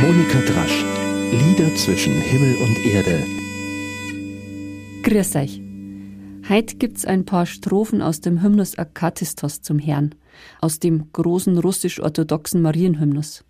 Monika 0.00 0.40
Drasch. 0.40 0.84
Lieder 1.30 1.74
zwischen 1.76 2.20
Himmel 2.20 2.56
und 2.56 2.84
Erde. 2.84 3.24
Grüß 5.02 5.36
euch. 5.36 5.60
Heute 6.48 6.76
gibt's 6.76 7.04
ein 7.04 7.24
paar 7.24 7.46
Strophen 7.46 8.02
aus 8.02 8.20
dem 8.20 8.42
Hymnus 8.42 8.76
Akatistos 8.76 9.62
zum 9.62 9.78
Herrn, 9.78 10.14
aus 10.60 10.80
dem 10.80 11.12
großen 11.12 11.58
russisch-orthodoxen 11.58 12.60
Marienhymnus. 12.60 13.44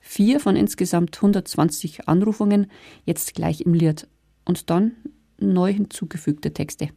Vier 0.00 0.40
von 0.40 0.56
insgesamt 0.56 1.16
120 1.16 2.08
Anrufungen, 2.08 2.70
jetzt 3.04 3.34
gleich 3.34 3.60
im 3.60 3.74
Lied. 3.74 4.08
Und 4.44 4.70
dann 4.70 4.92
neu 5.38 5.72
hinzugefügte 5.72 6.52
Texte. 6.52 6.88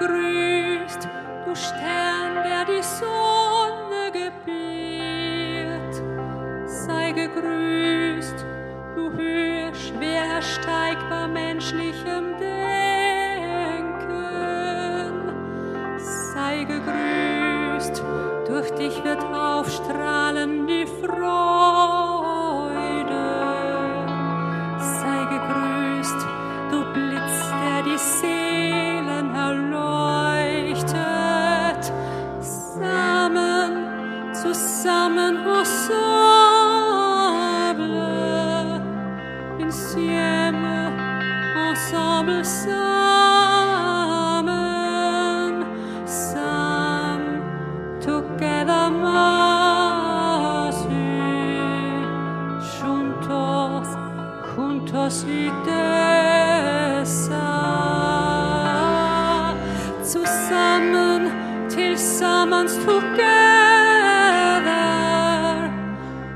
Gegrüßt, 0.00 1.08
du 1.44 1.54
Stern, 1.54 2.34
der 2.42 2.64
die 2.64 2.82
Sonne 2.82 4.10
gebiert. 4.12 5.94
Sei 6.66 7.12
gegrüßt, 7.12 8.46
du 8.96 9.12
Höhe 9.12 9.74
schwer 9.74 10.24
ersteigbar 10.36 11.28
menschlichem 11.28 12.38
Denken. 12.38 12.80
Sei 16.34 16.64
gegrüßt, 16.64 18.02
durch 18.48 18.70
dich 18.72 19.04
wird 19.04 19.22
aufstrahlen 19.22 19.89
insieme, 39.70 40.90
ensemble, 41.54 42.44
zusammen, 42.44 42.74
sam, 46.04 47.20
together, 48.00 48.90
masu, 48.90 49.30
juntos, 52.80 53.86
juntos 54.56 55.24
y 55.28 55.52
zusammen, 60.02 61.30
till 61.68 61.96
summons 61.96 62.74
together, 62.84 63.20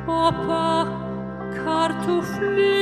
Opa, 0.07 0.87
kartoflimkien, 1.65 2.74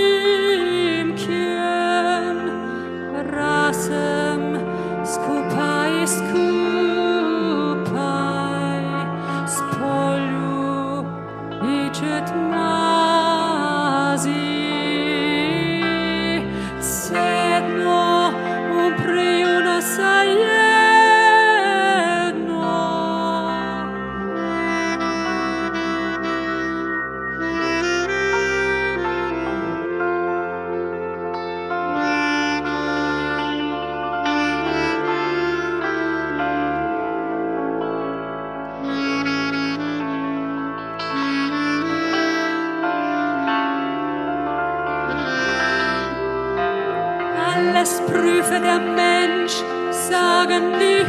Alles 47.83 48.01
prüfe 48.03 48.61
der 48.61 48.79
Mensch, 48.79 49.55
sagen 49.91 50.75
die 50.79 51.05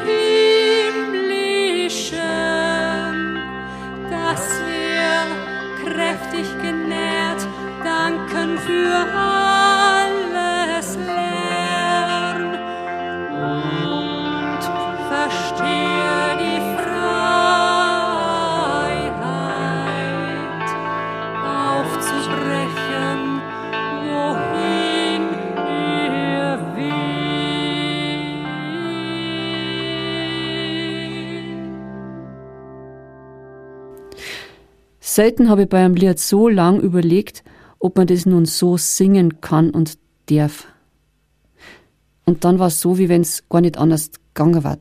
Himmlischen, 1.22 2.18
dass 4.10 4.44
wir 4.66 5.14
kräftig 5.86 6.48
genährt 6.64 7.48
danken 7.84 8.58
für 8.58 8.96
alles 9.16 9.43
Selten 35.14 35.48
habe 35.48 35.62
ich 35.62 35.70
bei 35.70 35.86
einem 35.86 35.94
Lied 35.94 36.18
so 36.18 36.48
lang 36.50 36.80
überlegt, 36.80 37.44
ob 37.78 37.98
man 37.98 38.08
das 38.08 38.26
nun 38.26 38.46
so 38.46 38.78
singen 38.78 39.42
kann 39.42 39.70
und 39.70 40.00
darf. 40.26 40.66
Und 42.26 42.44
dann 42.44 42.58
war 42.58 42.70
es 42.70 42.82
so, 42.82 42.98
wie 42.98 43.10
wenn 43.10 43.22
es 43.22 43.48
gar 43.48 43.62
nicht 43.62 43.78
anders 43.78 44.10
gegangen 44.34 44.64
war. 44.64 44.80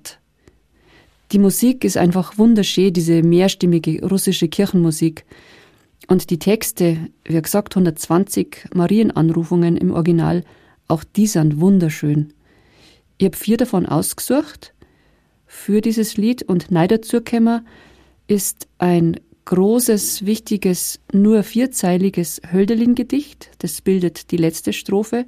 Die 1.32 1.38
Musik 1.38 1.84
ist 1.84 1.98
einfach 1.98 2.38
wunderschön, 2.38 2.94
diese 2.94 3.22
mehrstimmige 3.22 4.08
russische 4.08 4.48
Kirchenmusik. 4.48 5.26
Und 6.08 6.30
die 6.30 6.38
Texte, 6.38 7.08
wie 7.24 7.42
gesagt, 7.42 7.76
120 7.76 8.70
Marienanrufungen 8.72 9.76
im 9.76 9.90
Original, 9.90 10.44
auch 10.88 11.04
die 11.04 11.26
sind 11.26 11.60
wunderschön. 11.60 12.32
Ich 13.18 13.26
habe 13.26 13.36
vier 13.36 13.58
davon 13.58 13.84
ausgesucht 13.84 14.72
für 15.44 15.82
dieses 15.82 16.16
Lied 16.16 16.42
und 16.42 16.70
neu 16.70 16.88
dazugekommen 16.88 17.66
ist 18.28 18.66
ein 18.78 19.20
großes, 19.44 20.24
wichtiges, 20.24 21.00
nur 21.12 21.42
vierzeiliges 21.42 22.40
Hölderlin-Gedicht. 22.52 23.50
Das 23.58 23.80
bildet 23.80 24.30
die 24.30 24.36
letzte 24.36 24.72
Strophe. 24.72 25.26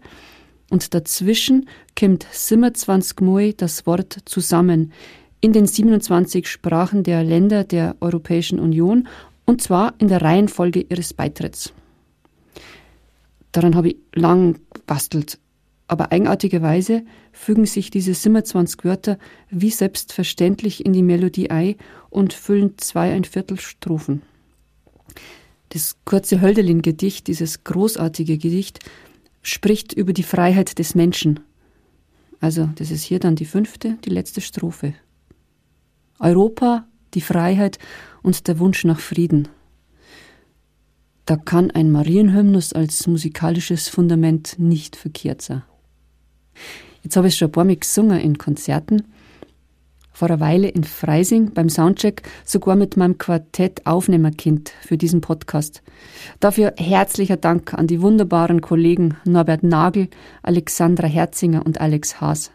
Und 0.71 0.95
dazwischen 0.95 1.69
kommt 1.99 2.27
27 2.31 3.21
Mal 3.21 3.53
das 3.53 3.87
Wort 3.87 4.19
zusammen 4.25 4.93
in 5.41 5.53
den 5.53 5.67
27 5.67 6.49
Sprachen 6.49 7.03
der 7.03 7.23
Länder 7.23 7.65
der 7.65 7.97
Europäischen 8.01 8.59
Union 8.59 9.09
und 9.45 9.61
zwar 9.61 9.95
in 9.99 10.09
der 10.09 10.23
Reihenfolge 10.23 10.81
ihres 10.89 11.13
Beitritts. 11.13 11.73
Daran 13.53 13.77
habe 13.77 13.89
ich 13.89 13.97
lang 14.15 14.59
bastelt, 14.87 15.39
aber 15.87 16.13
eigenartigerweise 16.13 17.05
fügen 17.33 17.67
sich 17.67 17.91
diese 17.91 18.15
27 18.15 18.85
Wörter 18.85 19.19
wie 19.51 19.71
selbstverständlich 19.71 20.85
in 20.85 20.93
die 20.93 21.03
Melodie 21.03 21.51
ein 21.51 21.77
und 22.11 22.33
füllen 22.33 22.79
zwei 22.79 23.13
ein 23.13 23.25
Viertel 23.25 23.61
Strophen. 23.61 24.23
Das 25.71 25.97
kurze 26.05 26.41
Hölderlin-Gedicht, 26.41 27.27
dieses 27.27 27.65
großartige 27.65 28.39
Gedicht, 28.39 28.79
spricht 29.43 29.93
über 29.93 30.13
die 30.13 30.23
Freiheit 30.23 30.79
des 30.79 30.95
Menschen. 30.95 31.41
Also, 32.41 32.69
das 32.77 32.91
ist 32.91 33.03
hier 33.03 33.19
dann 33.19 33.37
die 33.37 33.45
fünfte, 33.45 33.99
die 34.05 34.11
letzte 34.11 34.41
Strophe. 34.41 34.95
Europa, 36.19 36.87
die 37.15 37.21
Freiheit 37.21 37.79
und 38.23 38.47
der 38.49 38.59
Wunsch 38.59 38.85
nach 38.85 39.01
Frieden. 39.01 39.49
Da 41.27 41.37
kann 41.37 41.71
ein 41.71 41.91
Marienhymnus 41.91 42.73
als 42.73 43.07
musikalisches 43.07 43.89
Fundament 43.89 44.57
nicht 44.59 44.97
verkehrt 44.97 45.43
sein. 45.43 45.63
Jetzt 47.03 47.17
habe 47.17 47.29
ich 47.29 47.37
schon 47.37 47.49
ein 47.49 47.53
paar 47.53 47.65
Mal 47.65 47.77
gesungen 47.77 48.21
in 48.21 48.39
Konzerten. 48.39 49.05
Vor 50.13 50.31
einer 50.31 50.39
Weile 50.39 50.69
in 50.69 50.85
Freising 50.85 51.53
beim 51.53 51.69
Soundcheck 51.69 52.23
sogar 52.45 52.77
mit 52.77 52.97
meinem 52.97 53.19
Quartett 53.19 53.85
Aufnehmerkind 53.85 54.73
für 54.81 54.97
diesen 54.97 55.21
Podcast. 55.21 55.83
Dafür 56.39 56.73
herzlicher 56.77 57.37
Dank 57.37 57.75
an 57.75 57.89
die 57.89 58.01
wunderbaren 58.01 58.61
Kollegen 58.61 59.17
Norbert 59.25 59.65
Nagel, 59.65 60.09
Alexandra 60.43 61.09
Herzinger 61.09 61.67
und 61.67 61.81
Alex 61.81 62.21
Haas. 62.21 62.53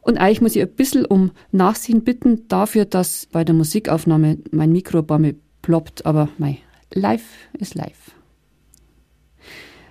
Und 0.00 0.18
eigentlich 0.18 0.40
muss 0.40 0.54
ich 0.54 0.62
ein 0.62 0.68
bisschen 0.68 1.04
um 1.04 1.32
Nachsehen 1.50 2.04
bitten 2.04 2.46
dafür, 2.46 2.84
dass 2.84 3.26
bei 3.26 3.42
der 3.42 3.56
Musikaufnahme 3.56 4.38
mein 4.52 4.70
Mikro 4.70 5.02
paar 5.02 5.18
Mal 5.18 5.34
ploppt, 5.62 6.06
aber 6.06 6.28
mei, 6.38 6.58
live 6.94 7.24
ist 7.58 7.74
live. 7.74 8.15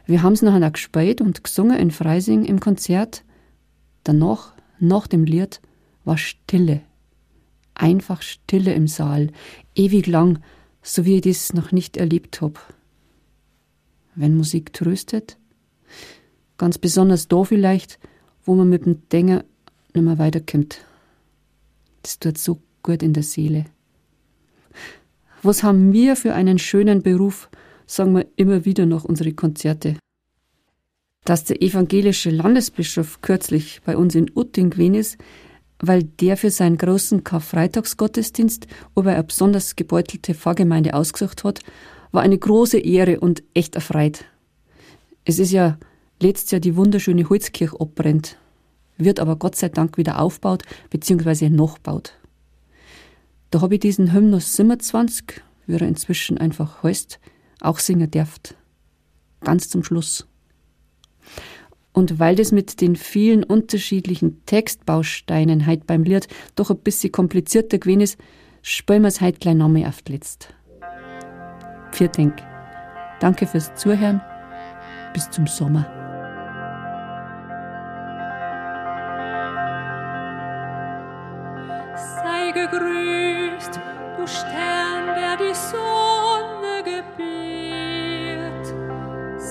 Wir 0.06 0.22
haben 0.22 0.34
es 0.34 0.42
nachher 0.42 0.72
gespielt 0.72 1.19
und 1.19 1.44
gesungen 1.44 1.78
in 1.78 1.92
Freising 1.92 2.46
im 2.46 2.60
Konzert. 2.60 3.24
Danach, 4.04 4.54
nach 4.80 5.07
dem 5.07 5.24
Lied, 5.24 5.62
war 6.04 6.18
Stille. 6.18 6.81
Einfach 7.74 8.22
Stille 8.22 8.74
im 8.74 8.88
Saal, 8.88 9.31
ewig 9.74 10.07
lang, 10.07 10.40
so 10.81 11.06
wie 11.06 11.16
ich 11.16 11.22
das 11.22 11.54
noch 11.54 11.72
nicht 11.72 11.98
erlebt 11.98 12.42
habe. 12.42 12.60
Wenn 14.13 14.38
Musik 14.38 14.72
tröstet, 14.72 15.38
ganz 16.57 16.78
besonders 16.78 17.28
da 17.28 17.44
vielleicht, 17.44 18.00
wo 18.44 18.54
man 18.54 18.69
mit 18.69 18.86
dem 18.86 19.10
Denken 19.10 19.44
nicht 19.94 20.04
mehr 20.04 20.19
weiterkommt. 20.19 20.86
Das 22.04 22.19
tut 22.19 22.38
so 22.38 22.62
gut 22.84 23.02
in 23.02 23.13
der 23.13 23.24
Seele. 23.24 23.66
Was 25.42 25.63
haben 25.63 25.92
wir 25.92 26.16
für 26.16 26.34
einen 26.34 26.60
schönen 26.60 27.02
Beruf, 27.02 27.50
sagen 27.88 28.16
wir 28.16 28.28
immer 28.36 28.66
wieder 28.66 28.86
nach 28.86 29.04
unsere 29.04 29.34
Konzerte. 29.34 29.98
Dass 31.24 31.44
der 31.44 31.62
evangelische 31.62 32.30
Landesbischof 32.30 33.22
kürzlich 33.22 33.82
bei 33.86 33.98
uns 33.98 34.16
in 34.16 34.30
Utting 34.36 34.70
gewesen 34.70 34.96
ist, 34.96 35.18
weil 35.80 36.04
der 36.04 36.38
für 36.38 36.52
seinen 36.52 36.78
großen 36.78 37.24
Karfreitagsgottesdienst 37.24 38.68
über 38.96 39.12
eine 39.12 39.24
besonders 39.24 39.76
gebeutelte 39.76 40.34
Pfarrgemeinde 40.34 40.94
ausgesucht 40.94 41.44
hat, 41.44 41.60
war 42.12 42.22
eine 42.22 42.38
große 42.38 42.80
Ehre 42.80 43.20
und 43.20 43.44
echt 43.54 43.76
erfreut. 43.76 44.26
Es 45.26 45.40
ist 45.40 45.52
ja 45.52 45.78
letztes 46.22 46.52
Jahr 46.52 46.62
die 46.62 46.76
wunderschöne 46.76 47.28
Holzkirche 47.28 47.80
abbrennt, 47.80 48.38
wird 48.98 49.20
aber 49.20 49.36
Gott 49.36 49.56
sei 49.56 49.70
Dank 49.70 49.98
wieder 49.98 50.22
aufbaut 50.22 50.64
bzw. 50.90 51.50
nachbaut. 51.50 52.14
Da 53.52 53.62
habe 53.62 53.76
ich 53.76 53.81
diesen 53.81 54.14
Hymnus 54.14 54.56
27, 54.56 55.42
wie 55.68 55.74
er 55.76 55.81
inzwischen 55.81 56.38
einfach 56.38 56.84
heißt, 56.84 57.20
auch 57.62 57.80
singen 57.80 58.10
dürft. 58.10 58.56
Ganz 59.42 59.69
zum 59.69 59.84
Schluss. 59.84 60.28
Und 61.94 62.19
weil 62.19 62.36
das 62.36 62.52
mit 62.52 62.81
den 62.81 62.96
vielen 62.98 63.44
unterschiedlichen 63.44 64.46
Textbausteinen 64.46 65.66
halt 65.66 65.88
beim 65.88 66.04
Lied 66.04 66.28
doch 66.56 66.69
ein 66.69 66.80
bisschen 66.80 67.12
komplizierter 67.12 67.78
gewesen 67.78 68.02
ist, 68.02 68.18
spielen 68.62 69.04
wir 69.04 69.07
es 69.07 69.22
heute 69.22 69.40
gleich 69.40 69.56
nochmal 69.56 69.86
auf 69.86 70.02
Letzt. 70.07 70.54
Viertink. 71.92 72.36
Danke 73.22 73.48
fürs 73.48 73.74
Zuhören. 73.75 74.22
Bis 75.13 75.30
zum 75.31 75.48
Sommer. 75.48 75.94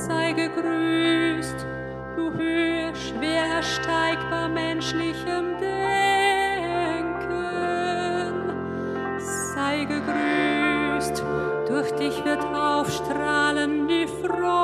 Sei 0.06 0.32
gegrüßt, 0.32 1.66
du 2.16 2.30
Höhe 2.34 2.92
schwer 2.94 3.44
ersteigbar 3.56 4.48
menschlichem 4.50 5.58
Denken. 5.58 5.80
Sei 9.54 9.84
gegrüßt, 9.84 11.22
durch 11.68 11.90
dich 11.92 12.22
wird 12.22 12.44
aufstrahlen 12.54 13.88
die 13.88 14.06
Freude. 14.06 14.63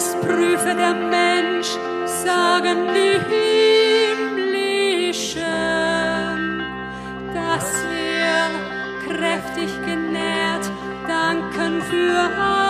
Alles 0.00 0.16
prüfe 0.22 0.74
der 0.74 0.94
Mensch, 0.94 1.68
sagen 2.06 2.88
die 2.94 3.20
Himmlischen, 4.48 5.42
dass 7.34 7.84
wir 7.90 8.48
kräftig 9.06 9.70
genährt 9.84 10.70
danken 11.06 11.82
für 11.82 12.18
alles 12.40 12.69